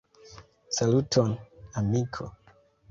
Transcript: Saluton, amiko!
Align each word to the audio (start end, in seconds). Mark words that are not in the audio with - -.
Saluton, 0.77 1.31
amiko! 1.79 2.23